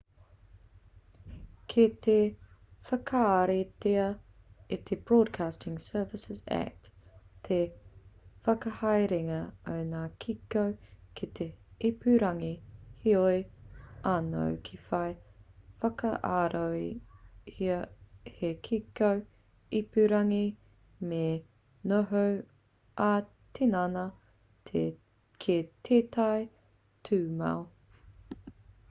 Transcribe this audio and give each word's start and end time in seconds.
kei 1.71 1.89
te 2.05 2.13
whakaritea 2.89 4.05
e 4.77 4.77
te 4.89 4.95
broadcasting 5.09 5.73
services 5.87 6.39
act 6.55 6.87
te 7.49 7.59
whakahaerenga 8.47 9.37
o 9.73 9.75
ngā 9.91 10.01
kiko 10.25 10.63
ki 11.19 11.29
te 11.39 11.47
ipurangi 11.89 12.49
heoi 13.03 13.37
anō 14.13 14.41
kia 14.69 14.81
whai 14.87 15.13
whakaarohia 15.85 17.79
hei 18.41 18.51
kiko 18.69 19.09
ipurangi 19.81 20.43
me 21.11 21.23
noho 21.93 22.23
ā-tinana 23.11 24.09
ki 25.45 25.61
tētahi 25.91 26.49
tūmau 27.11 27.65